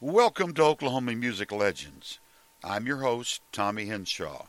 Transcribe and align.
Welcome 0.00 0.54
to 0.54 0.62
Oklahoma 0.62 1.16
Music 1.16 1.50
Legends. 1.50 2.20
I'm 2.62 2.86
your 2.86 2.98
host, 2.98 3.42
Tommy 3.50 3.86
Henshaw. 3.86 4.46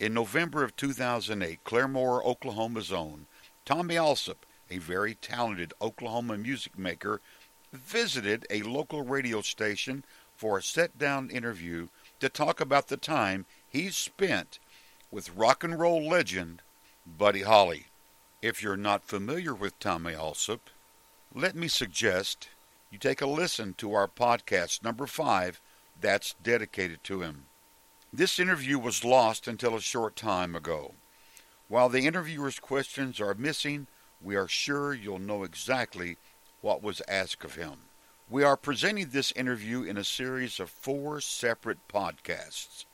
In 0.00 0.12
November 0.12 0.64
of 0.64 0.74
2008, 0.74 1.62
Claremore, 1.62 2.24
Oklahoma's 2.24 2.90
own 2.90 3.26
Tommy 3.64 3.94
Allsup, 3.94 4.38
a 4.68 4.78
very 4.78 5.14
talented 5.14 5.72
Oklahoma 5.80 6.36
music 6.36 6.76
maker, 6.76 7.20
visited 7.72 8.44
a 8.50 8.62
local 8.62 9.02
radio 9.02 9.40
station 9.40 10.02
for 10.34 10.58
a 10.58 10.62
sit 10.64 10.98
down 10.98 11.30
interview 11.30 11.86
to 12.18 12.28
talk 12.28 12.60
about 12.60 12.88
the 12.88 12.96
time 12.96 13.46
he 13.68 13.88
spent 13.90 14.58
with 15.12 15.36
rock 15.36 15.62
and 15.62 15.78
roll 15.78 16.02
legend 16.02 16.60
Buddy 17.06 17.42
Holly. 17.42 17.86
If 18.42 18.64
you're 18.64 18.76
not 18.76 19.04
familiar 19.04 19.54
with 19.54 19.78
Tommy 19.78 20.14
Allsup, 20.14 20.58
let 21.32 21.54
me 21.54 21.68
suggest 21.68 22.48
you 22.90 22.98
take 22.98 23.20
a 23.20 23.26
listen 23.26 23.74
to 23.74 23.94
our 23.94 24.08
podcast 24.08 24.84
number 24.84 25.06
five 25.06 25.60
that's 26.00 26.34
dedicated 26.42 27.02
to 27.04 27.22
him. 27.22 27.46
This 28.12 28.38
interview 28.38 28.78
was 28.78 29.04
lost 29.04 29.48
until 29.48 29.74
a 29.74 29.80
short 29.80 30.16
time 30.16 30.54
ago. 30.54 30.94
While 31.68 31.88
the 31.88 32.06
interviewer's 32.06 32.58
questions 32.58 33.20
are 33.20 33.34
missing, 33.34 33.88
we 34.22 34.36
are 34.36 34.48
sure 34.48 34.94
you'll 34.94 35.18
know 35.18 35.42
exactly 35.42 36.16
what 36.60 36.82
was 36.82 37.02
asked 37.08 37.44
of 37.44 37.56
him. 37.56 37.74
We 38.30 38.42
are 38.42 38.56
presenting 38.56 39.10
this 39.10 39.32
interview 39.32 39.82
in 39.82 39.96
a 39.96 40.04
series 40.04 40.58
of 40.58 40.70
four 40.70 41.20
separate 41.20 41.86
podcasts, 41.88 42.84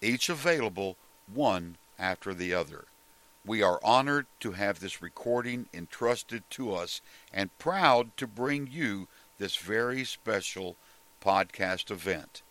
each 0.00 0.28
available 0.28 0.96
one 1.32 1.76
after 1.98 2.32
the 2.32 2.54
other. 2.54 2.86
We 3.44 3.62
are 3.62 3.80
honored 3.82 4.26
to 4.40 4.52
have 4.52 4.80
this 4.80 5.00
recording 5.00 5.66
entrusted 5.72 6.44
to 6.50 6.74
us 6.74 7.00
and 7.32 7.56
proud 7.58 8.16
to 8.18 8.26
bring 8.26 8.68
you 8.70 9.08
this 9.40 9.56
very 9.56 10.04
special 10.04 10.76
podcast 11.20 11.90
event. 11.90 12.42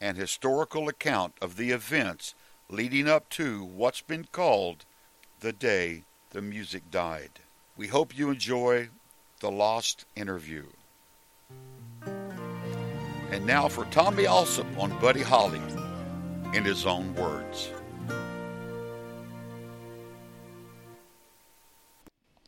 An 0.00 0.14
historical 0.14 0.88
account 0.88 1.34
of 1.42 1.56
the 1.56 1.72
events 1.72 2.34
leading 2.70 3.08
up 3.08 3.28
to 3.30 3.64
what's 3.64 4.00
been 4.00 4.26
called 4.30 4.84
the 5.40 5.52
day 5.52 6.04
the 6.30 6.40
music 6.40 6.88
died. 6.90 7.40
We 7.76 7.88
hope 7.88 8.16
you 8.16 8.30
enjoy 8.30 8.90
the 9.40 9.50
Lost 9.50 10.06
interview. 10.14 10.66
And 13.32 13.44
now 13.44 13.66
for 13.66 13.84
Tommy 13.86 14.24
Allsup 14.24 14.78
on 14.78 14.96
Buddy 15.00 15.22
Holly 15.22 15.60
in 16.54 16.64
his 16.64 16.86
own 16.86 17.12
words. 17.16 17.70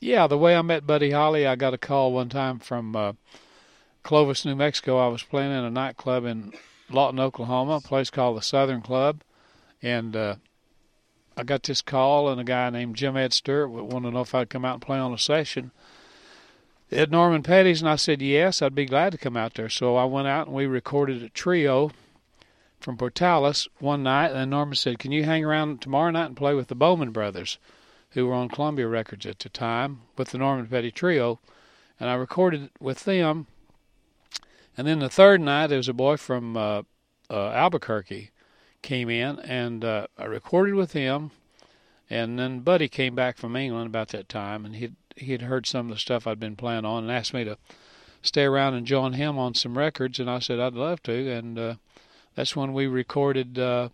Yeah, 0.00 0.28
the 0.28 0.38
way 0.38 0.54
I 0.54 0.62
met 0.62 0.86
Buddy 0.86 1.10
Holly, 1.10 1.48
I 1.48 1.56
got 1.56 1.74
a 1.74 1.78
call 1.78 2.12
one 2.12 2.28
time 2.28 2.60
from 2.60 2.94
uh, 2.94 3.12
Clovis, 4.06 4.44
New 4.44 4.54
Mexico. 4.54 4.98
I 4.98 5.08
was 5.08 5.24
playing 5.24 5.50
in 5.50 5.64
a 5.64 5.70
nightclub 5.70 6.24
in 6.24 6.52
Lawton, 6.88 7.18
Oklahoma, 7.18 7.78
a 7.78 7.80
place 7.80 8.08
called 8.08 8.36
the 8.36 8.40
Southern 8.40 8.80
Club, 8.80 9.22
and 9.82 10.14
uh, 10.14 10.36
I 11.36 11.42
got 11.42 11.64
this 11.64 11.82
call, 11.82 12.28
and 12.28 12.40
a 12.40 12.44
guy 12.44 12.70
named 12.70 12.94
Jim 12.94 13.16
Ed 13.16 13.32
Stewart 13.32 13.68
wanted 13.68 14.10
to 14.10 14.14
know 14.14 14.20
if 14.20 14.32
I'd 14.32 14.48
come 14.48 14.64
out 14.64 14.74
and 14.74 14.82
play 14.82 14.96
on 14.96 15.12
a 15.12 15.18
session 15.18 15.72
at 16.92 17.10
Norman 17.10 17.42
Petty's, 17.42 17.82
and 17.82 17.90
I 17.90 17.96
said 17.96 18.22
yes, 18.22 18.62
I'd 18.62 18.76
be 18.76 18.86
glad 18.86 19.10
to 19.10 19.18
come 19.18 19.36
out 19.36 19.54
there. 19.54 19.68
So 19.68 19.96
I 19.96 20.04
went 20.04 20.28
out 20.28 20.46
and 20.46 20.54
we 20.54 20.66
recorded 20.66 21.24
a 21.24 21.28
trio 21.28 21.91
from 22.78 22.96
Portales 22.96 23.66
one 23.80 24.04
night, 24.04 24.30
and 24.30 24.52
Norman 24.52 24.76
said, 24.76 25.00
"Can 25.00 25.10
you 25.10 25.24
hang 25.24 25.44
around 25.44 25.82
tomorrow 25.82 26.12
night 26.12 26.26
and 26.26 26.36
play 26.36 26.54
with 26.54 26.68
the 26.68 26.76
Bowman 26.76 27.10
brothers?" 27.10 27.58
who 28.10 28.26
were 28.26 28.34
on 28.34 28.48
Columbia 28.50 28.86
Records 28.86 29.26
at 29.26 29.41
the 29.41 29.48
time 29.48 30.02
with 30.16 30.28
the 30.28 30.38
Norman 30.38 30.68
Petty 30.68 30.92
Trio, 30.92 31.41
and 31.98 32.08
I 32.08 32.14
recorded 32.14 32.70
with 32.78 33.02
them. 33.02 33.48
And 34.77 34.86
then 34.86 34.98
the 34.98 35.08
third 35.08 35.41
night, 35.41 35.69
there 35.69 35.78
was 35.78 35.88
a 35.88 35.94
boy 35.94 36.16
from 36.16 36.56
uh, 36.56 36.82
uh, 37.30 37.50
Albuquerque 37.50 38.30
came 38.82 39.08
in, 39.08 39.38
and 39.41 39.84
uh, 39.84 40.06
I 40.19 40.24
recorded 40.24 40.74
with 40.74 40.92
him. 40.92 41.30
And 42.08 42.38
then 42.38 42.60
Buddy 42.60 42.88
came 42.88 43.14
back 43.14 43.37
from 43.37 43.56
England 43.56 43.88
about 43.88 44.09
that 44.09 44.28
time, 44.28 44.64
and 44.64 44.76
he 44.76 44.92
he 45.16 45.32
had 45.32 45.42
heard 45.42 45.66
some 45.66 45.87
of 45.87 45.97
the 45.97 46.00
stuff 46.00 46.26
I'd 46.26 46.38
been 46.38 46.56
playing 46.56 46.84
on, 46.84 47.04
and 47.04 47.12
asked 47.12 47.34
me 47.34 47.42
to 47.44 47.59
stay 48.22 48.44
around 48.44 48.75
and 48.75 48.87
join 48.87 49.14
him 49.14 49.38
on 49.38 49.54
some 49.54 49.76
records. 49.76 50.20
And 50.20 50.31
I 50.31 50.38
said 50.38 50.60
I'd 50.60 50.75
love 50.75 51.03
to, 51.04 51.31
and 51.32 51.58
uh, 51.58 51.75
that's 52.37 52.54
when 52.54 52.72
we 52.72 52.87
recorded 52.87 53.58
uh, 53.58 53.88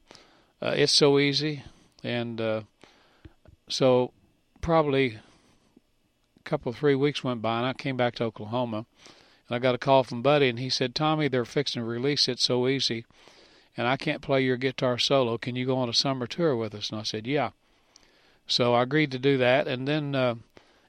uh, 0.60 0.74
"It's 0.76 0.92
So 0.92 1.18
Easy," 1.18 1.62
and 2.04 2.38
uh, 2.38 2.60
so 3.68 4.12
probably 4.60 5.18
a 6.38 6.42
couple 6.44 6.70
three 6.72 6.94
weeks 6.94 7.24
went 7.24 7.40
by, 7.40 7.58
and 7.58 7.66
I 7.66 7.72
came 7.72 7.96
back 7.96 8.16
to 8.16 8.24
Oklahoma, 8.24 8.84
and 9.52 9.56
I 9.56 9.58
got 9.58 9.74
a 9.74 9.78
call 9.78 10.02
from 10.02 10.22
Buddy, 10.22 10.48
and 10.48 10.58
he 10.58 10.70
said, 10.70 10.94
"Tommy, 10.94 11.28
they're 11.28 11.44
fixing 11.44 11.82
to 11.82 11.86
release 11.86 12.26
it 12.26 12.40
so 12.40 12.66
easy, 12.66 13.04
and 13.76 13.86
I 13.86 13.98
can't 13.98 14.22
play 14.22 14.42
your 14.42 14.56
guitar 14.56 14.96
solo. 14.96 15.36
Can 15.36 15.56
you 15.56 15.66
go 15.66 15.76
on 15.76 15.90
a 15.90 15.92
summer 15.92 16.26
tour 16.26 16.56
with 16.56 16.74
us?" 16.74 16.88
And 16.88 16.98
I 16.98 17.02
said, 17.02 17.26
"Yeah." 17.26 17.50
So 18.46 18.72
I 18.72 18.82
agreed 18.82 19.10
to 19.10 19.18
do 19.18 19.36
that, 19.36 19.68
and 19.68 19.86
then 19.86 20.14
uh, 20.14 20.36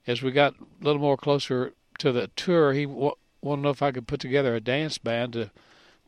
as 0.07 0.21
we 0.21 0.31
got 0.31 0.53
a 0.53 0.83
little 0.85 1.01
more 1.01 1.17
closer 1.17 1.73
to 1.97 2.13
the 2.13 2.27
tour, 2.37 2.71
he 2.71 2.85
w- 2.85 3.15
wanted 3.41 3.63
to 3.63 3.63
know 3.63 3.69
if 3.71 3.81
I 3.81 3.91
could 3.91 4.07
put 4.07 4.21
together 4.21 4.55
a 4.55 4.61
dance 4.61 4.97
band 4.97 5.33
to 5.33 5.51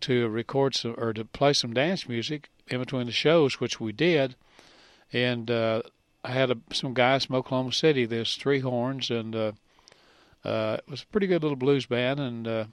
to 0.01 0.29
record 0.29 0.75
some 0.75 0.95
or 0.97 1.11
to 1.11 1.25
play 1.25 1.51
some 1.51 1.73
dance 1.73 2.07
music 2.07 2.47
in 2.67 2.79
between 2.79 3.07
the 3.07 3.11
shows, 3.11 3.59
which 3.59 3.81
we 3.81 3.91
did. 3.91 4.35
And 5.11 5.51
uh, 5.51 5.81
I 6.23 6.31
had 6.31 6.51
a, 6.51 6.57
some 6.71 6.93
guys 6.93 7.25
from 7.25 7.35
Oklahoma 7.35 7.73
City. 7.73 8.05
There's 8.05 8.37
three 8.37 8.61
horns, 8.61 9.11
and 9.11 9.35
uh, 9.35 9.51
uh, 10.45 10.77
it 10.79 10.89
was 10.89 11.03
a 11.03 11.07
pretty 11.07 11.27
good 11.27 11.41
little 11.41 11.57
blues 11.57 11.85
band. 11.85 12.19
And 12.19 12.47
uh, 12.47 12.65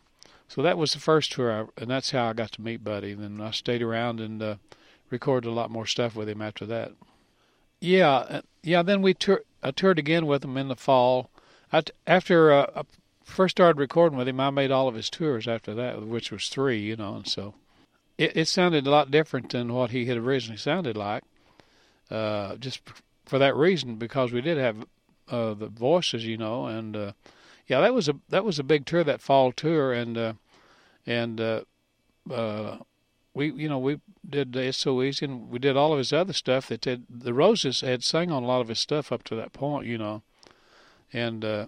so 0.49 0.62
that 0.62 0.78
was 0.78 0.93
the 0.93 1.00
first 1.00 1.33
tour, 1.33 1.53
I, 1.53 1.81
and 1.81 1.91
that's 1.91 2.10
how 2.10 2.28
I 2.28 2.33
got 2.33 2.53
to 2.53 2.62
meet 2.62 2.84
Buddy. 2.84 3.12
And 3.12 3.22
then 3.22 3.47
I 3.47 3.50
stayed 3.50 3.83
around 3.83 4.21
and 4.21 4.43
uh, 4.43 4.55
recorded 5.10 5.49
a 5.49 5.53
lot 5.53 5.71
more 5.71 5.87
stuff 5.87 6.15
with 6.15 6.28
him 6.28 6.43
after 6.43 6.66
that. 6.66 6.93
Yeah, 7.81 8.11
uh, 8.11 8.41
yeah. 8.62 8.82
Then 8.82 9.03
we 9.03 9.15
tour, 9.15 9.43
I 9.62 9.71
toured 9.71 9.99
again 9.99 10.27
with 10.27 10.44
him 10.44 10.56
in 10.56 10.69
the 10.69 10.77
fall. 10.77 11.31
After 12.06 12.53
uh, 12.53 12.66
I 12.77 12.82
first 13.25 13.56
started 13.56 13.81
recording 13.81 14.19
with 14.19 14.28
him, 14.28 14.41
I 14.41 14.50
made 14.50 14.71
all 14.71 14.88
of 14.88 14.94
his 14.94 15.09
tours 15.09 15.49
after 15.49 15.75
that, 15.75 16.03
which 16.03 16.31
was 16.31 16.49
three, 16.49 16.81
you 16.81 16.97
know, 16.97 17.16
and 17.16 17.27
so 17.27 17.55
it, 18.19 18.37
it 18.37 18.49
sounded 18.49 18.87
a 18.87 18.91
lot 18.91 19.11
different 19.11 19.50
than 19.50 19.72
what 19.72 19.91
he 19.91 20.05
had 20.05 20.19
originally 20.19 20.59
sounded 20.59 20.97
like. 20.97 21.25
Uh, 22.11 22.56
just 22.56 22.82
for 23.25 23.38
that 23.38 23.56
reason 23.56 23.94
because 23.94 24.32
we 24.32 24.43
did 24.43 24.59
have 24.59 24.84
uh, 25.31 25.55
the 25.55 25.69
voices, 25.69 26.27
you 26.27 26.37
know, 26.37 26.66
and 26.66 26.94
uh, 26.94 27.12
yeah, 27.67 27.81
that 27.81 27.95
was 27.95 28.09
a 28.09 28.15
that 28.28 28.45
was 28.45 28.59
a 28.59 28.65
big 28.65 28.87
tour 28.87 29.05
that 29.05 29.21
fall 29.21 29.53
tour, 29.53 29.93
and 29.93 30.19
uh, 30.19 30.33
and 31.06 31.41
uh, 31.41 31.62
uh, 32.31 32.78
we 33.34 33.53
you 33.53 33.69
know 33.69 33.78
we 33.78 34.00
did 34.28 34.55
it's 34.56 34.78
so 34.78 35.03
easy, 35.03 35.25
and 35.25 35.50
we 35.50 35.59
did 35.59 35.77
all 35.77 35.93
of 35.93 35.99
his 35.99 36.12
other 36.12 36.33
stuff 36.33 36.69
that 36.69 36.81
did, 36.81 37.05
the 37.09 37.34
Roses 37.34 37.81
had 37.81 38.03
sung 38.03 38.31
on 38.31 38.43
a 38.43 38.47
lot 38.47 38.61
of 38.61 38.69
his 38.69 38.78
stuff 38.78 39.12
up 39.12 39.23
to 39.25 39.34
that 39.37 39.53
point, 39.53 39.87
you 39.87 39.99
know, 39.99 40.23
and 41.12 41.45
uh, 41.45 41.67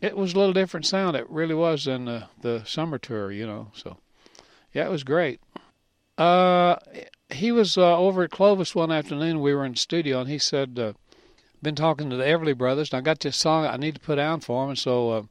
it 0.00 0.16
was 0.16 0.34
a 0.34 0.38
little 0.38 0.52
different 0.52 0.86
sound. 0.86 1.16
It 1.16 1.28
really 1.28 1.54
was 1.54 1.84
than 1.84 2.04
the, 2.04 2.28
the 2.40 2.64
summer 2.64 2.98
tour, 2.98 3.32
you 3.32 3.46
know. 3.46 3.72
So 3.74 3.98
yeah, 4.72 4.84
it 4.86 4.90
was 4.90 5.04
great. 5.04 5.40
Uh, 6.16 6.76
he 7.30 7.52
was 7.52 7.76
uh, 7.76 7.96
over 7.96 8.24
at 8.24 8.30
Clovis 8.30 8.74
one 8.74 8.90
afternoon. 8.90 9.40
We 9.40 9.54
were 9.54 9.64
in 9.64 9.72
the 9.72 9.78
studio, 9.78 10.20
and 10.20 10.28
he 10.28 10.38
said, 10.38 10.78
uh, 10.78 10.92
"Been 11.62 11.74
talking 11.74 12.10
to 12.10 12.16
the 12.16 12.24
Everly 12.24 12.56
Brothers, 12.56 12.92
and 12.92 12.98
I 12.98 13.00
got 13.02 13.20
this 13.20 13.36
song 13.36 13.66
I 13.66 13.76
need 13.76 13.94
to 13.94 14.00
put 14.00 14.16
down 14.16 14.40
for 14.40 14.64
him." 14.64 14.70
And 14.70 14.78
so, 14.78 15.10
uh, 15.10 15.22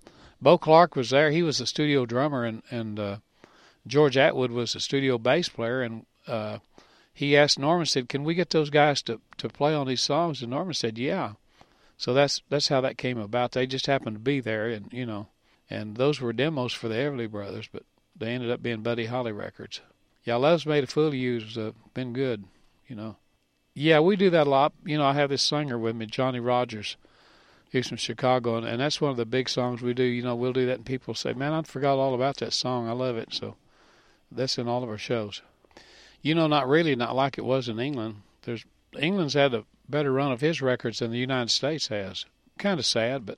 Bo 0.42 0.58
Clark 0.58 0.96
was 0.96 1.10
there. 1.10 1.32
He 1.32 1.44
was 1.44 1.58
the 1.58 1.66
studio 1.66 2.06
drummer, 2.06 2.44
and 2.44 2.64
and 2.70 3.00
uh, 3.00 3.18
George 3.86 4.18
Atwood 4.18 4.52
was 4.52 4.74
the 4.74 4.80
studio 4.80 5.18
bass 5.18 5.50
player. 5.50 5.82
And 5.82 6.06
uh, 6.28 6.60
he 7.14 7.38
asked 7.38 7.60
Norman, 7.60 7.86
said, 7.86 8.10
"Can 8.10 8.24
we 8.24 8.34
get 8.36 8.50
those 8.50 8.70
guys 8.70 9.02
to 9.04 9.22
to 9.38 9.50
play 9.50 9.74
on 9.74 9.88
these 9.88 10.02
songs?" 10.02 10.42
And 10.42 10.52
Norman 10.52 10.74
said, 10.74 10.98
"Yeah." 10.98 11.34
So 11.98 12.14
that's 12.14 12.42
that's 12.50 12.68
how 12.68 12.82
that 12.82 12.98
came 12.98 13.18
about. 13.18 13.54
They 13.54 13.66
just 13.66 13.88
happened 13.88 14.16
to 14.18 14.22
be 14.22 14.40
there, 14.40 14.68
and 14.68 14.92
you 14.92 15.06
know, 15.06 15.28
and 15.70 15.98
those 15.98 16.22
were 16.22 16.34
demos 16.34 16.74
for 16.74 16.88
the 16.88 16.96
Everly 16.96 17.30
Brothers, 17.30 17.68
but 17.72 17.84
they 18.16 18.32
ended 18.32 18.52
up 18.52 18.62
being 18.62 18.82
Buddy 18.82 19.06
Holly 19.06 19.32
records 19.32 19.82
yeah, 20.28 20.36
Love's 20.36 20.66
Made 20.66 20.84
a 20.84 20.88
Fool 20.88 21.08
of 21.08 21.14
You's 21.14 21.58
uh, 21.58 21.72
been 21.94 22.12
good, 22.12 22.44
you 22.90 22.98
know. 22.98 23.16
Yeah, 23.80 24.00
we 24.00 24.16
do 24.16 24.32
that 24.32 24.48
a 24.48 24.50
lot. 24.50 24.74
You 24.84 24.98
know, 24.98 25.06
I 25.06 25.14
have 25.14 25.30
this 25.30 25.44
singer 25.44 25.78
with 25.78 25.96
me, 25.96 26.08
Johnny 26.08 26.40
Rogers. 26.40 26.98
He's 27.70 27.88
from 27.88 27.98
Chicago, 27.98 28.58
and, 28.58 28.66
and 28.66 28.82
that's 28.82 29.00
one 29.00 29.12
of 29.12 29.18
the 29.18 29.26
big 29.26 29.48
songs 29.48 29.84
we 29.84 29.94
do. 29.94 30.02
You 30.02 30.24
know, 30.24 30.36
we'll 30.36 30.52
do 30.52 30.66
that, 30.66 30.78
and 30.78 30.86
people 30.86 31.14
say, 31.14 31.34
"Man, 31.34 31.54
I 31.54 31.62
forgot 31.62 32.00
all 32.00 32.16
about 32.16 32.38
that 32.38 32.54
song. 32.54 32.90
I 32.90 32.94
love 32.94 33.18
it." 33.18 33.36
So 33.36 33.56
that's 34.32 34.58
in 34.58 34.68
all 34.68 34.82
of 34.82 34.90
our 34.90 34.98
shows. 34.98 35.44
You 36.24 36.34
know, 36.34 36.48
not 36.48 36.68
really, 36.68 36.96
not 36.96 37.16
like 37.16 37.38
it 37.38 37.46
was 37.46 37.70
in 37.70 37.80
England. 37.80 38.24
There's 38.42 38.66
England's 38.98 39.36
had 39.36 39.54
a 39.54 39.66
better 39.88 40.12
run 40.12 40.32
of 40.32 40.42
his 40.42 40.60
records 40.60 40.98
than 40.98 41.12
the 41.12 41.20
United 41.20 41.52
States 41.52 41.90
has. 41.90 42.26
Kind 42.58 42.80
of 42.80 42.86
sad, 42.88 43.28
but 43.28 43.38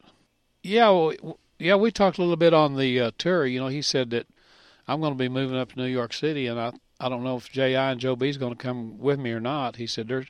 yeah, 0.64 0.90
well, 0.90 1.38
yeah, 1.58 1.76
we 1.76 1.92
talked 1.92 2.18
a 2.18 2.22
little 2.22 2.38
bit 2.38 2.54
on 2.54 2.78
the 2.78 2.98
uh, 2.98 3.12
tour. 3.18 3.46
You 3.46 3.60
know, 3.60 3.68
he 3.68 3.82
said 3.82 4.12
that 4.12 4.26
I'm 4.88 5.02
going 5.02 5.12
to 5.12 5.20
be 5.20 5.28
moving 5.28 5.58
up 5.58 5.74
to 5.74 5.80
New 5.80 5.88
York 5.88 6.14
City, 6.14 6.48
and 6.48 6.58
I 6.58 6.72
I 7.00 7.10
don't 7.10 7.24
know 7.24 7.38
if 7.38 7.52
J.I. 7.52 7.92
and 7.92 8.00
Joe 8.00 8.16
B's 8.16 8.38
going 8.38 8.56
to 8.56 8.62
come 8.62 9.00
with 9.00 9.20
me 9.20 9.32
or 9.32 9.40
not. 9.40 9.78
He 9.78 9.88
said 9.88 10.08
they're 10.08 10.26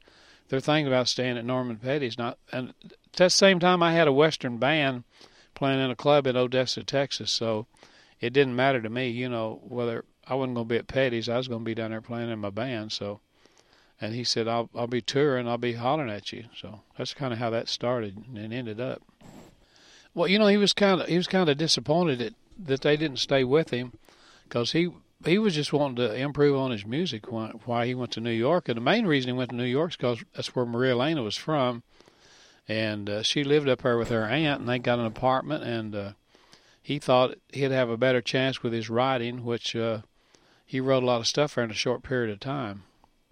they're 0.49 0.59
thinking 0.59 0.87
about 0.87 1.07
staying 1.07 1.37
at 1.37 1.45
Norman 1.45 1.77
Petty's. 1.77 2.17
Not 2.17 2.37
and 2.51 2.73
at 2.83 3.15
the 3.15 3.29
same 3.29 3.59
time, 3.59 3.81
I 3.81 3.93
had 3.93 4.07
a 4.07 4.13
Western 4.13 4.57
band 4.57 5.03
playing 5.55 5.79
in 5.79 5.91
a 5.91 5.95
club 5.95 6.27
in 6.27 6.37
Odessa, 6.37 6.83
Texas, 6.83 7.31
so 7.31 7.67
it 8.19 8.33
didn't 8.33 8.55
matter 8.55 8.81
to 8.81 8.89
me, 8.89 9.09
you 9.09 9.29
know, 9.29 9.61
whether 9.63 10.05
I 10.27 10.35
wasn't 10.35 10.55
going 10.55 10.67
to 10.67 10.73
be 10.73 10.77
at 10.77 10.87
Petty's. 10.87 11.27
I 11.27 11.37
was 11.37 11.47
going 11.47 11.61
to 11.61 11.65
be 11.65 11.75
down 11.75 11.91
there 11.91 12.01
playing 12.01 12.29
in 12.29 12.39
my 12.39 12.49
band. 12.49 12.91
So, 12.91 13.19
and 13.99 14.13
he 14.13 14.23
said, 14.23 14.47
"I'll 14.47 14.69
I'll 14.75 14.87
be 14.87 15.01
touring. 15.01 15.47
I'll 15.47 15.57
be 15.57 15.73
hollering 15.73 16.11
at 16.11 16.31
you." 16.31 16.45
So 16.55 16.81
that's 16.97 17.13
kind 17.13 17.33
of 17.33 17.39
how 17.39 17.49
that 17.49 17.67
started 17.67 18.17
and 18.35 18.53
ended 18.53 18.79
up. 18.79 19.01
Well, 20.13 20.27
you 20.27 20.37
know, 20.37 20.47
he 20.47 20.57
was 20.57 20.73
kind 20.73 21.01
of 21.01 21.07
he 21.07 21.17
was 21.17 21.27
kind 21.27 21.49
of 21.49 21.57
disappointed 21.57 22.19
that 22.19 22.35
that 22.59 22.81
they 22.81 22.97
didn't 22.97 23.17
stay 23.17 23.43
with 23.43 23.71
him 23.71 23.93
because 24.43 24.73
he 24.73 24.89
he 25.25 25.37
was 25.37 25.53
just 25.53 25.73
wanting 25.73 25.97
to 25.97 26.15
improve 26.15 26.55
on 26.55 26.71
his 26.71 26.85
music 26.85 27.25
why 27.29 27.85
he 27.85 27.93
went 27.93 28.11
to 28.11 28.21
New 28.21 28.31
York. 28.31 28.69
And 28.69 28.77
the 28.77 28.81
main 28.81 29.05
reason 29.05 29.29
he 29.29 29.37
went 29.37 29.49
to 29.49 29.55
New 29.55 29.63
York 29.65 29.91
is 29.91 29.97
because 29.97 30.23
that's 30.33 30.55
where 30.55 30.65
Maria 30.65 30.93
Elena 30.93 31.23
was 31.23 31.35
from. 31.35 31.83
And 32.67 33.09
uh, 33.09 33.23
she 33.23 33.43
lived 33.43 33.67
up 33.67 33.81
there 33.81 33.97
with 33.97 34.09
her 34.09 34.25
aunt, 34.25 34.61
and 34.61 34.69
they 34.69 34.79
got 34.79 34.99
an 34.99 35.05
apartment. 35.05 35.63
And 35.63 35.95
uh, 35.95 36.11
he 36.81 36.99
thought 36.99 37.35
he'd 37.51 37.71
have 37.71 37.89
a 37.89 37.97
better 37.97 38.21
chance 38.21 38.63
with 38.63 38.71
his 38.71 38.89
writing, 38.89 39.43
which 39.43 39.75
uh, 39.75 40.01
he 40.65 40.79
wrote 40.79 41.03
a 41.03 41.05
lot 41.05 41.19
of 41.19 41.27
stuff 41.27 41.55
there 41.55 41.63
in 41.63 41.71
a 41.71 41.75
short 41.75 42.03
period 42.03 42.31
of 42.31 42.39
time. 42.39 42.83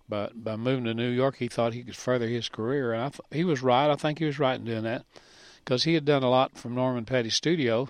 But 0.09 0.43
by 0.43 0.55
moving 0.55 0.85
to 0.85 0.93
New 0.93 1.09
York, 1.09 1.37
he 1.37 1.47
thought 1.47 1.73
he 1.73 1.83
could 1.83 1.95
further 1.95 2.27
his 2.27 2.49
career. 2.49 2.93
And 2.93 3.03
I 3.03 3.09
th- 3.09 3.21
he 3.31 3.43
was 3.43 3.61
right. 3.61 3.89
I 3.89 3.95
think 3.95 4.19
he 4.19 4.25
was 4.25 4.39
right 4.39 4.59
in 4.59 4.65
doing 4.65 4.83
that 4.83 5.05
because 5.63 5.83
he 5.83 5.93
had 5.93 6.05
done 6.05 6.23
a 6.23 6.29
lot 6.29 6.57
from 6.57 6.75
Norman 6.75 7.05
Petty's 7.05 7.35
studio, 7.35 7.89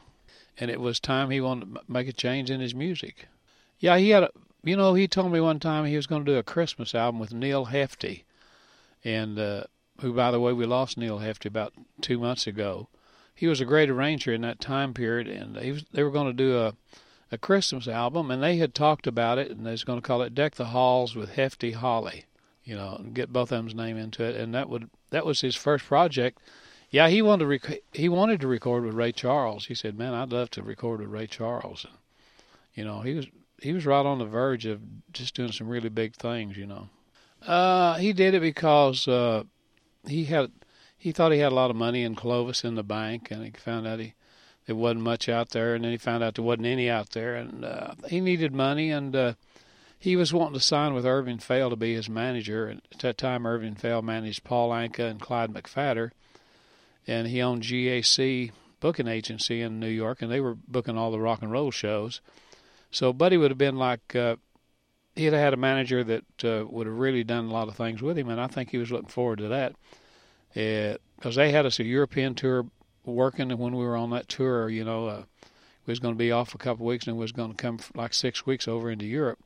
and 0.60 0.70
it 0.70 0.82
was 0.82 1.00
time 1.00 1.30
he 1.30 1.42
wanted 1.42 1.74
to 1.74 1.82
make 1.88 2.08
a 2.08 2.14
change 2.14 2.52
in 2.52 2.60
his 2.60 2.76
music. 2.76 3.28
Yeah, 3.80 3.98
he 3.98 4.10
had 4.10 4.24
a. 4.24 4.30
You 4.64 4.76
know, 4.76 4.96
he 4.96 5.08
told 5.08 5.32
me 5.32 5.40
one 5.40 5.60
time 5.60 5.86
he 5.86 5.96
was 5.96 6.08
going 6.08 6.26
to 6.26 6.32
do 6.32 6.38
a 6.38 6.44
Christmas 6.44 6.94
album 6.94 7.20
with 7.20 7.34
Neal 7.34 7.68
Hefti, 7.68 8.24
and 9.04 9.40
uh, 9.40 9.64
who, 10.02 10.14
by 10.14 10.32
the 10.32 10.40
way, 10.40 10.52
we 10.52 10.66
lost 10.66 10.98
Neal 10.98 11.20
Hefti 11.20 11.46
about 11.46 11.74
two 12.02 12.20
months 12.20 12.48
ago. 12.48 12.90
He 13.34 13.48
was 13.48 13.62
a 13.62 13.66
great 13.66 13.90
arranger 13.90 14.34
in 14.34 14.42
that 14.42 14.60
time 14.60 14.94
period, 14.94 15.28
and 15.28 15.56
he 15.58 15.72
was, 15.72 15.86
they 15.94 16.04
were 16.04 16.12
going 16.12 16.28
to 16.28 16.34
do 16.34 16.58
a 16.58 16.74
a 17.32 17.38
Christmas 17.38 17.88
album, 17.88 18.32
and 18.32 18.42
they 18.42 18.58
had 18.58 18.74
talked 18.74 19.06
about 19.06 19.38
it, 19.38 19.52
and 19.52 19.66
they 19.66 19.72
was 19.72 19.84
going 19.84 20.00
to 20.00 20.06
call 20.06 20.22
it 20.22 20.34
"Deck 20.34 20.56
the 20.56 20.66
Halls 20.66 21.16
with 21.16 21.32
Hefty 21.32 21.72
Holly," 21.74 22.26
you 22.64 22.76
know, 22.76 22.96
and 23.00 23.14
get 23.14 23.34
both 23.34 23.52
of 23.52 23.58
them's 23.58 23.76
name 23.76 23.98
into 23.98 24.24
it, 24.24 24.36
and 24.36 24.54
that 24.54 24.70
would 24.70 24.90
that 25.10 25.26
was 25.26 25.42
his 25.42 25.56
first 25.56 25.86
project. 25.86 26.40
Yeah, 26.90 27.10
he 27.10 27.22
wanted 27.22 27.44
to 27.44 27.48
rec- 27.48 27.84
he 27.94 28.08
wanted 28.10 28.40
to 28.42 28.48
record 28.48 28.86
with 28.86 28.94
Ray 28.94 29.12
Charles. 29.12 29.68
He 29.68 29.76
said, 29.76 29.98
"Man, 29.98 30.14
I'd 30.14 30.32
love 30.32 30.50
to 30.52 30.64
record 30.64 31.02
with 31.02 31.10
Ray 31.10 31.28
Charles." 31.28 31.86
And, 31.86 31.98
you 32.74 32.86
know, 32.86 33.02
he 33.02 33.14
was 33.14 33.28
he 33.62 33.74
was 33.74 33.86
right 33.86 34.06
on 34.06 34.19
the 34.19 34.25
verge 34.25 34.65
of 34.65 34.81
just 35.12 35.36
doing 35.36 35.51
some 35.51 35.68
really 35.68 35.89
big 35.89 36.15
things, 36.15 36.57
you 36.57 36.65
know. 36.65 36.89
Uh, 37.45 37.95
he 37.95 38.13
did 38.13 38.33
it 38.33 38.42
because 38.42 39.07
uh, 39.07 39.44
he 40.07 40.25
had 40.25 40.51
he 40.98 41.12
thought 41.12 41.31
he 41.31 41.39
had 41.39 41.51
a 41.51 41.56
lot 41.56 41.69
of 41.69 41.75
money 41.75 42.04
in 42.04 42.15
Clovis 42.15 42.63
in 42.63 42.75
the 42.75 42.83
bank, 42.83 43.30
and 43.31 43.44
he 43.44 43.51
found 43.51 43.88
out 43.88 44.00
he 44.00 44.13
there 44.65 44.75
wasn't 44.75 45.01
much 45.01 45.30
out 45.30 45.51
there, 45.51 45.75
and 45.75 45.83
then 45.83 45.92
he 45.92 45.98
found 45.98 46.24
out 46.24 46.36
there 46.36 46.44
wasn't 46.44 46.65
any 46.65 46.89
out 46.89 47.12
there, 47.12 47.36
and 47.36 47.63
uh, 47.63 47.94
he 48.09 48.19
needed 48.19 48.54
money, 48.54 48.92
and 48.92 49.15
uh, 49.15 49.33
he 49.98 50.15
was 50.15 50.33
wanting 50.33 50.56
to 50.56 50.59
sign 50.59 50.94
with 50.94 51.06
Irving 51.06 51.39
Feld 51.39 51.71
to 51.71 51.77
be 51.77 51.94
his 51.94 52.09
manager. 52.09 52.68
And 52.68 52.81
at 52.92 53.00
that 53.00 53.18
time, 53.18 53.48
Irving 53.48 53.75
Feld 53.75 54.04
managed 54.04 54.44
Paul 54.44 54.71
Anka 54.71 55.09
and 55.09 55.21
Clyde 55.21 55.54
McPhatter, 55.54 56.12
and 57.07 57.27
he 57.27 57.42
owned 57.42 57.63
GAC 57.63 58.51
booking 58.81 59.07
agency 59.07 59.62
in 59.62 59.80
New 59.80 59.88
York, 59.88 60.21
and 60.21 60.30
they 60.30 60.42
were 60.42 60.56
booking 60.56 60.98
all 60.98 61.12
the 61.12 61.19
rock 61.19 61.42
and 61.42 61.51
roll 61.51 61.71
shows. 61.71 62.19
So 62.92 63.13
Buddy 63.13 63.38
would 63.38 63.51
have 63.51 63.57
been 63.57 63.78
like 63.78 64.16
uh, 64.16 64.38
he'd 65.16 65.34
have 65.34 65.42
had 65.42 65.54
a 65.54 65.57
manager 65.57 66.04
that 66.04 66.44
uh, 66.44 66.66
would 66.69 66.88
have 66.88 66.98
really 66.98 67.24
done 67.24 67.45
a 67.45 67.51
lot 67.51 67.68
of 67.68 67.75
things 67.75 68.01
with 68.01 68.18
him, 68.18 68.30
and 68.30 68.39
I 68.39 68.48
think 68.48 68.69
he 68.69 68.78
was 68.78 68.92
looking 68.92 69.10
forward 69.10 69.39
to 69.39 69.48
that 69.50 69.75
because 70.54 71.38
uh, 71.38 71.42
they 71.42 71.51
had 71.51 71.66
us 71.66 71.80
a 71.80 71.84
European 71.84 72.36
tour 72.36 72.66
working, 73.06 73.51
and 73.51 73.60
when 73.60 73.75
we 73.75 73.84
were 73.84 73.98
on 73.98 74.10
that 74.12 74.28
tour, 74.28 74.69
you 74.69 74.84
know, 74.84 75.07
uh, 75.07 75.24
we 75.86 75.92
was 75.92 76.00
going 76.00 76.13
to 76.13 76.18
be 76.18 76.31
off 76.31 76.56
a 76.56 76.57
couple 76.57 76.86
of 76.86 76.89
weeks, 76.89 77.07
and 77.07 77.18
we 77.18 77.22
was 77.22 77.31
going 77.31 77.51
to 77.51 77.57
come 77.57 77.80
like 77.95 78.13
six 78.13 78.45
weeks 78.45 78.68
over 78.68 78.90
into 78.90 79.06
Europe, 79.06 79.40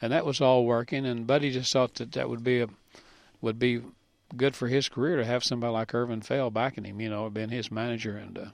and 0.00 0.12
that 0.12 0.26
was 0.26 0.40
all 0.40 0.64
working. 0.64 1.06
And 1.06 1.26
Buddy 1.26 1.50
just 1.50 1.72
thought 1.72 1.94
that 1.94 2.12
that 2.12 2.28
would 2.28 2.44
be 2.44 2.60
a 2.60 2.68
would 3.40 3.58
be 3.58 3.82
good 4.36 4.54
for 4.54 4.68
his 4.68 4.88
career 4.88 5.16
to 5.16 5.24
have 5.24 5.44
somebody 5.44 5.72
like 5.72 5.94
Irving 5.94 6.22
Feld 6.22 6.54
backing 6.54 6.84
him, 6.84 7.00
you 7.00 7.10
know, 7.10 7.28
being 7.28 7.50
his 7.50 7.70
manager 7.70 8.16
and 8.16 8.38
uh, 8.38 8.44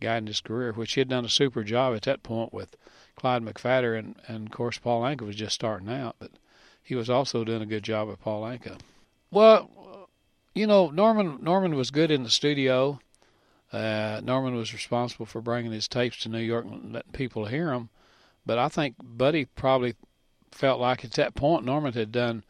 guiding 0.00 0.26
his 0.26 0.40
career, 0.40 0.72
which 0.72 0.94
he 0.94 1.00
had 1.00 1.08
done 1.08 1.24
a 1.24 1.30
super 1.30 1.62
job 1.62 1.94
at 1.94 2.02
that 2.02 2.22
point 2.22 2.52
with 2.52 2.76
Clyde 3.22 3.44
McPhatter, 3.44 3.96
and, 3.96 4.16
and 4.26 4.48
of 4.48 4.52
course 4.52 4.78
Paul 4.78 5.02
Anka 5.02 5.20
was 5.20 5.36
just 5.36 5.54
starting 5.54 5.88
out, 5.88 6.16
but 6.18 6.32
he 6.82 6.96
was 6.96 7.08
also 7.08 7.44
doing 7.44 7.62
a 7.62 7.66
good 7.66 7.84
job 7.84 8.08
with 8.08 8.20
Paul 8.20 8.42
Anka. 8.42 8.80
Well, 9.30 10.08
you 10.56 10.66
know 10.66 10.90
Norman 10.90 11.38
Norman 11.40 11.76
was 11.76 11.92
good 11.92 12.10
in 12.10 12.24
the 12.24 12.30
studio. 12.30 12.98
Uh, 13.72 14.20
Norman 14.24 14.56
was 14.56 14.74
responsible 14.74 15.24
for 15.24 15.40
bringing 15.40 15.70
his 15.70 15.86
tapes 15.86 16.16
to 16.18 16.28
New 16.28 16.40
York 16.40 16.64
and 16.64 16.94
letting 16.94 17.12
people 17.12 17.46
hear 17.46 17.66
them, 17.66 17.90
but 18.44 18.58
I 18.58 18.68
think 18.68 18.96
Buddy 19.00 19.44
probably 19.44 19.94
felt 20.50 20.80
like 20.80 21.04
at 21.04 21.12
that 21.12 21.36
point 21.36 21.64
Norman 21.64 21.92
had 21.92 22.10
done 22.10 22.42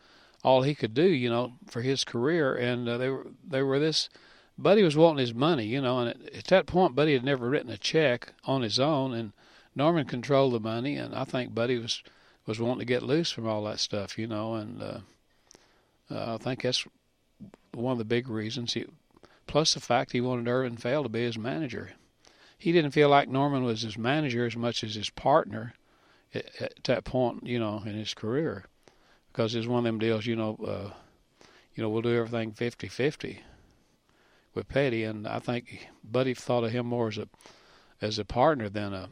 all 0.42 0.62
he 0.62 0.74
could 0.74 0.94
do, 0.94 1.04
you 1.06 1.28
know, 1.28 1.52
for 1.66 1.82
his 1.82 2.02
career, 2.02 2.54
and 2.54 2.88
uh, 2.88 2.96
they 2.96 3.10
were 3.10 3.26
they 3.46 3.60
were 3.60 3.78
this. 3.78 4.08
Buddy 4.56 4.82
was 4.82 4.96
wanting 4.96 5.20
his 5.20 5.34
money, 5.34 5.66
you 5.66 5.82
know, 5.82 5.98
and 5.98 6.08
at, 6.08 6.34
at 6.34 6.44
that 6.46 6.64
point, 6.64 6.94
Buddy 6.94 7.12
had 7.12 7.24
never 7.24 7.50
written 7.50 7.70
a 7.70 7.76
check 7.76 8.32
on 8.44 8.62
his 8.62 8.80
own, 8.80 9.12
and 9.12 9.32
Norman 9.74 10.06
controlled 10.06 10.52
the 10.52 10.60
money, 10.60 10.96
and 10.96 11.14
I 11.14 11.24
think 11.24 11.54
Buddy 11.54 11.78
was 11.78 12.02
was 12.46 12.60
wanting 12.60 12.80
to 12.80 12.84
get 12.84 13.02
loose 13.02 13.30
from 13.30 13.46
all 13.46 13.64
that 13.64 13.78
stuff, 13.78 14.18
you 14.18 14.26
know, 14.26 14.54
and 14.54 14.82
uh, 14.82 14.98
uh, 16.10 16.34
I 16.34 16.38
think 16.42 16.62
that's 16.62 16.84
one 17.72 17.92
of 17.92 17.98
the 17.98 18.04
big 18.04 18.28
reasons. 18.28 18.74
He, 18.74 18.84
plus 19.46 19.74
the 19.74 19.80
fact 19.80 20.12
he 20.12 20.20
wanted 20.20 20.48
Irving 20.48 20.76
Feld 20.76 21.04
to 21.04 21.08
be 21.08 21.22
his 21.22 21.38
manager. 21.38 21.92
He 22.58 22.72
didn't 22.72 22.90
feel 22.92 23.08
like 23.08 23.28
Norman 23.28 23.64
was 23.64 23.82
his 23.82 23.96
manager 23.96 24.46
as 24.46 24.56
much 24.56 24.84
as 24.84 24.94
his 24.94 25.10
partner 25.10 25.74
at, 26.34 26.46
at 26.60 26.84
that 26.84 27.04
point, 27.04 27.46
you 27.46 27.58
know, 27.58 27.82
in 27.86 27.94
his 27.94 28.14
career, 28.14 28.64
because 29.32 29.54
it's 29.54 29.66
one 29.66 29.78
of 29.78 29.84
them 29.84 29.98
deals, 29.98 30.26
you 30.26 30.36
know, 30.36 30.58
uh, 30.66 30.90
you 31.74 31.82
know, 31.82 31.88
we'll 31.88 32.02
do 32.02 32.16
everything 32.16 32.52
fifty-fifty 32.52 33.40
with 34.54 34.68
Petty, 34.68 35.04
and 35.04 35.26
I 35.26 35.38
think 35.38 35.88
Buddy 36.04 36.34
thought 36.34 36.64
of 36.64 36.72
him 36.72 36.86
more 36.86 37.08
as 37.08 37.18
a 37.18 37.28
as 38.00 38.18
a 38.18 38.24
partner 38.24 38.68
than 38.68 38.92
a 38.92 39.08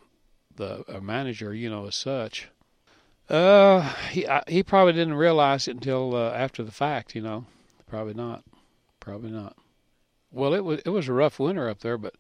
the 0.61 0.85
a 0.87 1.01
manager, 1.01 1.53
you 1.53 1.69
know, 1.69 1.87
as 1.87 1.97
such. 1.97 2.49
Uh, 3.29 3.81
he 4.11 4.27
I, 4.29 4.43
he 4.47 4.63
probably 4.63 4.93
didn't 4.93 5.15
realize 5.15 5.67
it 5.67 5.77
until 5.77 6.15
uh, 6.15 6.33
after 6.33 6.63
the 6.63 6.71
fact, 6.71 7.15
you 7.15 7.23
know. 7.23 7.47
Probably 7.89 8.15
not. 8.15 8.45
Probably 9.01 9.31
not. 9.31 9.57
Well, 10.31 10.55
it 10.55 10.65
was 10.65 10.81
it 10.85 10.91
was 10.91 11.09
a 11.09 11.13
rough 11.13 11.41
winter 11.41 11.69
up 11.69 11.81
there, 11.81 11.99
but 11.99 12.15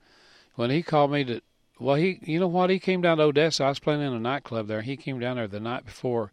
when 0.56 0.70
he 0.70 0.82
called 0.82 1.12
me 1.12 1.24
to, 1.24 1.42
well, 1.78 1.96
he 1.96 2.18
you 2.22 2.40
know 2.40 2.48
what? 2.48 2.70
He 2.70 2.78
came 2.78 3.02
down 3.02 3.18
to 3.18 3.24
Odessa. 3.24 3.64
I 3.64 3.68
was 3.68 3.78
playing 3.78 4.00
in 4.02 4.12
a 4.12 4.18
nightclub 4.18 4.66
there. 4.66 4.82
He 4.82 4.96
came 4.96 5.20
down 5.20 5.36
there 5.36 5.46
the 5.46 5.60
night 5.60 5.84
before 5.84 6.32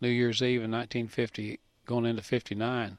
New 0.00 0.08
Year's 0.08 0.42
Eve 0.42 0.62
in 0.62 0.70
1950, 0.70 1.58
going 1.84 2.06
into 2.06 2.22
'59, 2.22 2.98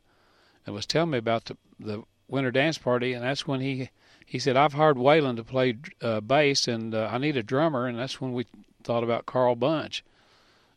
and 0.66 0.76
was 0.76 0.86
telling 0.86 1.12
me 1.12 1.18
about 1.18 1.46
the 1.46 1.58
the 1.80 2.04
winter 2.28 2.52
dance 2.52 2.78
party, 2.78 3.14
and 3.14 3.24
that's 3.24 3.48
when 3.48 3.62
he 3.62 3.90
he 4.32 4.40
said, 4.40 4.56
I've 4.56 4.72
hired 4.72 4.96
Waylon 4.96 5.36
to 5.36 5.44
play 5.44 5.76
uh, 6.02 6.22
bass, 6.22 6.66
and 6.66 6.96
uh, 6.96 7.10
I 7.12 7.18
need 7.18 7.36
a 7.36 7.44
drummer. 7.44 7.86
And 7.86 8.00
that's 8.00 8.22
when 8.22 8.32
we 8.32 8.46
thought 8.82 9.04
about 9.04 9.26
Carl 9.26 9.58
Bunch. 9.58 10.06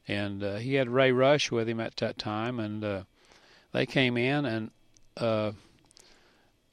And 0.09 0.43
uh, 0.43 0.57
he 0.57 0.75
had 0.75 0.89
Ray 0.89 1.13
Rush 1.13 1.53
with 1.53 1.69
him 1.69 1.79
at 1.79 1.95
that 1.99 2.19
time, 2.19 2.59
and 2.59 2.83
uh, 2.83 3.03
they 3.71 3.87
came 3.87 4.17
in, 4.17 4.45
and 4.45 4.71
uh, 5.17 5.53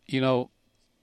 you 0.07 0.21
know, 0.21 0.50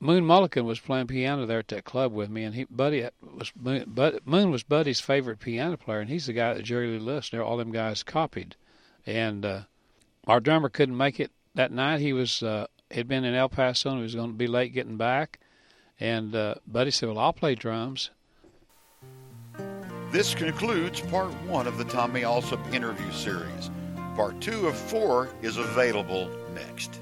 Moon 0.01 0.25
Mulligan 0.25 0.65
was 0.65 0.81
playing 0.81 1.07
piano 1.07 1.47
there 1.47 1.61
at 1.61 1.69
that 1.69 1.85
club 1.85 2.13
with 2.13 2.29
me, 2.29 2.43
and 2.43 2.57
he 2.57 2.65
Buddy 2.65 3.09
was 3.23 3.53
Moon, 3.55 3.85
Bud, 3.87 4.19
Moon 4.25 4.51
was 4.51 4.65
Buddy's 4.65 4.99
favorite 4.99 5.39
piano 5.39 5.77
player, 5.77 6.01
and 6.01 6.11
he's 6.11 6.27
the 6.27 6.33
guy 6.33 6.55
that 6.55 6.65
Jerry 6.65 6.89
Lee 6.89 6.99
Lewis 6.99 7.31
and 7.33 7.41
all 7.41 7.57
them 7.57 7.71
guys 7.71 8.03
copied. 8.03 8.57
And 9.07 9.47
uh, 9.47 9.61
our 10.27 10.41
drummer 10.41 10.71
couldn't 10.71 10.97
make 10.97 11.21
it 11.21 11.31
that 11.55 11.71
night. 11.71 12.01
He 12.01 12.13
was 12.13 12.43
uh, 12.43 12.67
had 12.91 13.07
been 13.07 13.25
in 13.25 13.37
El 13.37 13.49
Paso 13.49 13.91
and 13.91 13.99
he 13.99 14.03
was 14.03 14.17
going 14.17 14.33
to 14.33 14.37
be 14.37 14.49
late 14.49 14.75
getting 14.75 14.97
back, 14.97 15.39
and 16.01 16.35
uh, 16.35 16.55
Buddy 16.67 16.91
said, 16.91 17.09
Well, 17.09 17.19
I'll 17.19 17.33
play 17.33 17.55
drums. 17.55 18.11
This 20.11 20.35
concludes 20.35 21.01
part 21.01 21.31
one 21.43 21.67
of 21.67 21.77
the 21.77 21.85
Tommy 21.85 22.23
Allsup 22.23 22.73
interview 22.73 23.11
series. 23.13 23.71
Part 24.17 24.41
two 24.41 24.67
of 24.67 24.77
four 24.77 25.29
is 25.43 25.59
available 25.59 26.31
next. 26.55 27.01